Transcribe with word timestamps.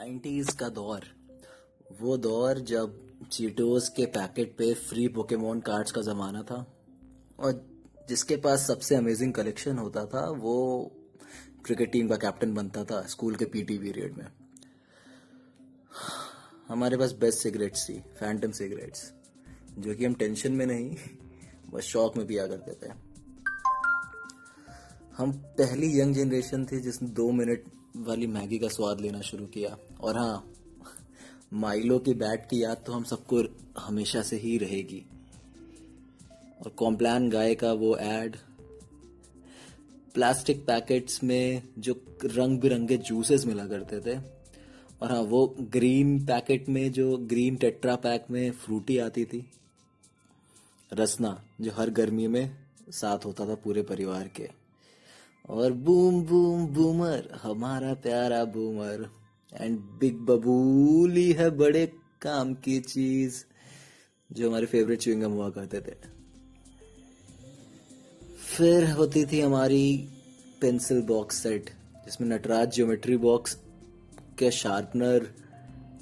Nineties 0.00 0.50
का 0.50 0.68
दौर। 0.68 1.04
वो 2.00 2.16
दौर 2.16 2.58
जब 2.58 2.92
चीटोस 3.32 3.88
के 3.88 4.04
पैकेट 4.06 4.54
पे 4.58 4.72
फ्री 4.74 5.06
पोकेमोन 5.08 5.58
कार्ड्स 5.60 5.92
का 5.92 6.02
जमाना 6.02 6.42
था 6.42 6.56
और 7.38 7.52
जिसके 8.08 8.36
पास 8.36 8.66
सबसे 8.66 8.94
अमेजिंग 8.94 9.32
कलेक्शन 9.32 9.78
होता 9.78 10.04
था, 10.06 10.22
वो 10.30 10.92
क्रिकेट 11.64 11.92
टीम 11.92 12.08
का 12.08 12.16
कैप्टन 12.16 12.54
बनता 12.54 12.84
था 12.84 13.00
स्कूल 13.06 13.34
के 13.34 13.44
पीटी 13.44 13.76
पीरियड 13.78 14.16
में। 14.18 14.26
हमारे 16.68 16.96
पास 16.96 17.12
बेस्ट 17.12 17.38
सिगरेट्स 17.38 17.88
थी 17.88 17.98
फैंटम 18.20 18.50
सिगरेट्स 18.50 19.12
जो 19.78 19.94
कि 19.94 20.04
हम 20.04 20.14
टेंशन 20.14 20.52
में 20.52 20.66
नहीं, 20.66 20.96
बस 21.72 21.82
शौक 21.82 22.16
में 22.16 22.26
पिया 22.26 22.46
करते 22.46 22.72
थे। 22.72 22.92
हम 25.16 25.32
पहली 25.58 26.00
यंग 26.00 26.14
जनरेशन 26.14 26.64
थी 26.64 26.80
जिसने 26.80 27.08
दो 27.10 27.30
मिनट 27.32 27.68
वाली 27.96 28.26
मैगी 28.26 28.58
का 28.58 28.68
स्वाद 28.68 29.00
लेना 29.00 29.20
शुरू 29.20 29.46
किया। 29.46 29.76
और 30.00 30.16
हाँ 30.16 30.52
माइलो 31.52 31.98
की 31.98 32.14
बैट 32.14 32.48
की 32.50 32.62
याद 32.62 32.82
तो 32.86 32.92
हम 32.92 33.04
सबको 33.04 33.42
हमेशा 33.80 34.22
से 34.22 34.36
ही 34.36 34.58
रहेगी। 34.58 35.02
और 36.60 36.68
कॉम्प्लान 36.68 37.28
गाय 37.30 37.54
का 37.54 37.72
वो 37.72 37.96
एड 37.96 38.36
प्लास्टिक 40.14 40.64
पैकेट्स 40.66 41.22
में 41.24 41.62
जो 41.78 41.94
रंग 42.24 42.60
बिरंगे 42.60 42.96
जूसेस 42.96 43.46
मिला 43.46 43.66
करते 43.66 44.00
थे। 44.00 44.18
और 45.02 45.12
हाँ 45.12 45.20
वो 45.20 45.46
ग्रीन 45.60 46.18
पैकेट 46.26 46.68
में 46.68 46.92
जो 46.92 47.16
ग्रीन 47.16 47.56
टेट्रा 47.56 47.96
पैक 47.96 48.26
में 48.30 48.50
फ्रूटी 48.50 48.98
आती 48.98 49.24
थी। 49.24 49.50
रसना, 50.92 51.44
जो 51.60 51.72
हर 51.72 51.90
गर्मी 51.90 52.26
में 52.26 52.56
साथ 52.90 53.24
होता 53.24 53.46
था 53.46 53.54
पूरे 53.54 53.82
परिवार 53.82 54.28
के। 54.28 54.59
और 55.48 55.72
बूम 55.72 56.22
बूम, 56.22 56.66
बूमर, 56.66 57.38
हमारा 57.42 57.94
प्यारा 57.94 58.44
बूमर। 58.44 59.10
एंड 59.52 59.78
बिग 59.78 60.16
बबूली 60.16 61.32
है 61.32 61.50
बड़े 61.50 61.86
काम 62.22 62.54
की 62.54 62.80
चीज़, 62.80 63.44
जो 64.32 64.48
हमारे 64.48 64.66
फेवरेट 64.66 65.00
च्युइंगम 65.00 65.30
हुआ 65.30 65.50
करते 65.50 65.80
थे। 65.80 65.94
फिर 68.56 68.90
होती 68.90 69.24
थी 69.24 69.40
हमारी 69.40 70.08
पेंसिल 70.60 71.02
बॉक्स 71.02 71.42
सेट 71.42 71.70
जिसमें 72.04 72.28
नटराज 72.28 72.74
ज्योमेट्री 72.74 73.16
बॉक्स 73.16 73.54
के 74.38 74.50
शार्पनर 74.50 75.26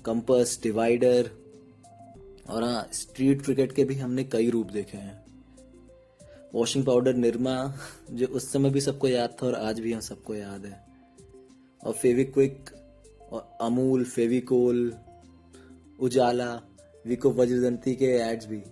कंपस 0.04 0.60
डिवाइडर 0.62 1.30
और 2.48 2.64
हाँ 2.64 2.88
स्ट्रीट 2.92 3.42
क्रिकेट 3.42 3.72
के 3.72 3.84
भी 3.84 3.94
हमने 3.94 4.24
कई 4.24 4.50
रूप 4.50 4.70
देखे 4.70 4.98
हैं। 4.98 5.24
वॉशिंग 6.54 6.84
पाउडर 6.84 7.14
निरमा 7.14 7.78
जो 8.10 8.26
उस 8.26 8.52
समय 8.52 8.70
भी 8.70 8.80
सबको 8.80 9.08
याद 9.08 9.36
था 9.42 9.46
और 9.46 9.54
आज 9.54 9.80
भी 9.80 9.92
हम 9.92 10.00
सबको 10.00 10.34
याद 10.34 10.66
है। 10.66 10.88
और 11.84 11.92
फेविक्विक 11.92 12.70
और 13.32 13.58
अमूल 13.60 14.04
फेविकोल 14.04 14.94
उजाला 16.00 16.60
विको 17.06 17.30
वज्रदंती 17.30 17.94
के 17.94 18.04
एड्स 18.04 18.46
भी। 18.46 18.62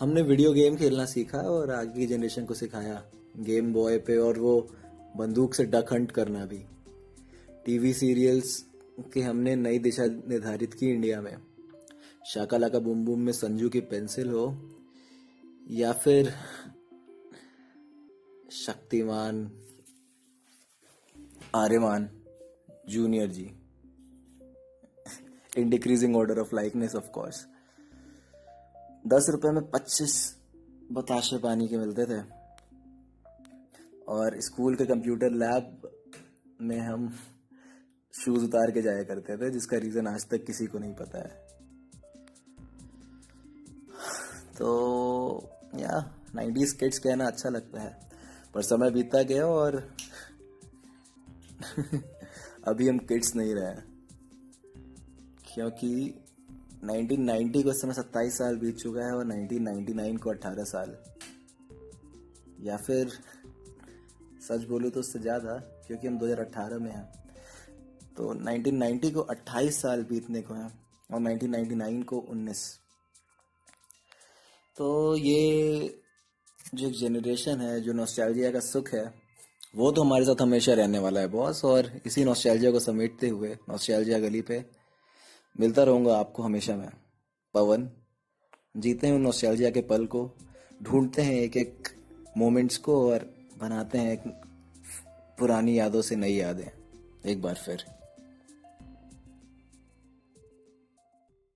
हमने 0.00 0.22
वीडियो 0.22 0.52
गेम 0.52 0.76
खेलना 0.76 1.04
सीखा 1.04 1.38
और 1.38 1.70
आगे 1.70 2.00
की 2.00 2.06
जनरेशन 2.06 2.44
को 2.44 2.54
सिखाया। 2.54 3.04
गेम 3.38 3.72
बॉय 3.72 3.98
पे 3.98 4.16
और 4.16 4.38
वो 4.38 4.70
बंदूक 5.16 5.54
से 5.54 5.64
डक 5.64 5.86
हंट 5.92 6.10
करना 6.10 6.46
भी। 6.46 6.64
टीवी 7.66 7.92
सीरियल्स 7.92 8.64
के 9.14 9.20
हमने 9.20 9.56
नई 9.56 9.78
दिशा 9.78 10.06
निर्धारित 10.06 10.74
की 10.74 10.86
इंडिया 10.86 11.20
में। 11.20 11.36
शाका 12.26 12.68
का 12.68 12.78
बुम 12.78 13.04
बुम 13.04 13.20
में 13.20 13.32
संजू 13.32 13.68
की 13.68 13.80
पेंसिल 13.80 14.28
हो 14.28 14.72
या 15.70 15.92
फिर 15.92 16.34
Shaktimaan, 18.50 19.50
Aryaman, 21.54 22.10
junior 22.88 23.30
ji. 23.30 23.56
In 25.58 25.70
decreasing 25.70 26.16
order 26.16 26.38
of 26.38 26.54
likeness 26.54 26.94
of 26.94 27.10
course 27.10 27.46
दस 29.06 29.26
रुपए 29.28 29.50
में 29.50 29.70
पच्चीस 29.70 30.36
बताशे 30.92 31.38
पानी 31.38 31.68
के 31.68 31.78
मिलते 31.78 32.04
थे। 32.04 32.22
और 34.08 34.40
स्कूल 34.40 34.76
के 34.76 34.86
कंप्यूटर 34.86 35.30
लैब 35.30 35.90
में 36.60 36.80
हम 36.80 37.18
शूज़ 38.12 38.44
उतार 38.44 38.70
के 38.70 38.82
जाया 38.82 39.02
करते 39.02 39.36
थे, 39.36 39.50
जिसका 39.50 39.76
रीजन 39.76 40.06
आज 40.06 40.28
तक 40.28 40.44
किसी 40.44 40.66
को 40.66 40.78
नहीं 40.78 40.94
पता 40.94 41.18
है। 41.18 41.46
तो 44.58 45.55
या 45.80 46.14
नाइन्टीज 46.34 46.72
किड्स 46.72 46.98
कहना 46.98 47.26
अच्छा 47.26 47.48
लगता 47.48 47.80
है, 47.80 48.00
पर 48.54 48.62
समय 48.62 48.90
बीतता 48.90 49.22
गया 49.22 49.46
और 49.46 49.92
अभी 52.68 52.88
हम 52.88 52.98
किड्स 52.98 53.36
नहीं 53.36 53.54
रहे 53.54 53.96
क्योंकि 55.54 56.14
1990 56.84 57.62
को 57.64 57.72
समय 57.72 57.92
सत्ताईस 57.92 58.38
साल 58.38 58.56
बीत 58.56 58.76
चुका 58.76 59.04
है 59.04 59.12
और 59.12 59.26
1999 59.26 60.18
को 60.18 60.30
18 60.30 60.64
साल। 60.64 60.96
या 62.60 62.76
फिर 62.76 63.08
सच 64.48 64.64
बोलूँ 64.64 64.90
तो 64.90 65.00
उससे 65.00 65.18
ज़्यादा, 65.18 65.56
क्योंकि 65.86 66.06
हम 66.06 66.18
2018 66.18 66.78
में 66.78 66.90
हैं। 66.90 67.12
तो 68.16 68.34
1990 68.34 69.10
को 69.10 69.20
28 69.20 69.82
साल 69.82 70.02
बीतने 70.02 70.42
को 70.42 70.54
हैं 70.54 70.80
और 71.14 71.20
1999 71.20 72.04
को 72.04 72.16
19 72.28 72.85
तो 74.78 75.16
ये 75.16 76.02
जो 76.74 76.88
एक 76.88 76.94
जनरेशन 76.94 77.60
है, 77.60 77.80
जो 77.80 77.92
नॉस्टैल्जिया 77.92 78.50
का 78.50 78.60
सुख 78.60 78.92
है, 78.94 79.04
वो 79.76 79.90
तो 79.92 80.02
हमारे 80.02 80.24
साथ 80.24 80.42
हमेशा 80.42 80.72
रहने 80.72 80.98
वाला 80.98 81.20
है 81.20 81.28
बॉस 81.28 81.64
और 81.64 81.90
इसी 82.06 82.24
नॉस्टैल्जिया 82.24 82.72
को 82.72 82.80
समेटते 82.80 83.28
हुए 83.28 83.56
नॉस्टैल्जिया 83.68 84.18
गली 84.18 84.42
पे 84.42 84.64
मिलता 85.60 85.82
रहूँगा 85.82 86.16
आपको 86.18 86.42
हमेशा 86.42 86.76
मैं, 86.76 86.90
पवन। 87.54 87.90
जीते 88.76 89.06
हैं 89.06 89.14
उन 89.14 89.20
नॉस्टैल्जिया 89.20 89.70
के 89.70 89.80
पल 89.80 90.06
को, 90.06 90.30
ढूंढते 90.82 91.22
हैं 91.22 91.34
एक 91.34 91.56
एक 91.56 91.88
मोमेंट्स 92.36 92.76
को 92.76 93.10
और 93.10 93.30
बनाते 93.58 93.98
हैं 93.98 94.12
एक 94.12 94.28
पुरानी 95.38 95.78
यादों 95.78 96.02
से 96.02 96.16
नई 96.16 96.34
यादें, 96.34 96.70
एक 97.30 97.42
बार 97.42 97.54
फिर। 97.54 97.84